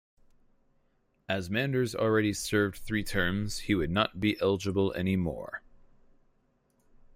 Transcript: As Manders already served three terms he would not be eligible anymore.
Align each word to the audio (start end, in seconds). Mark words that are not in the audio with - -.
As 1.29 1.51
Manders 1.51 1.93
already 1.93 2.33
served 2.33 2.79
three 2.79 3.03
terms 3.03 3.59
he 3.59 3.75
would 3.75 3.91
not 3.91 4.19
be 4.19 4.35
eligible 4.41 4.91
anymore. 4.93 5.61